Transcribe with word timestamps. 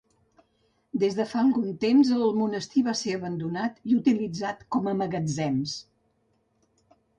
Des 1.01 1.17
de 1.19 1.25
fa 1.33 1.41
algun 1.47 1.67
temps 1.83 2.13
el 2.15 2.23
monestir 2.39 2.83
va 2.89 2.95
ser 3.03 3.15
abandonat, 3.19 3.79
i 3.93 3.99
utilitzat 4.01 4.67
com 4.77 4.93
a 4.95 4.97
magatzems. 5.05 5.79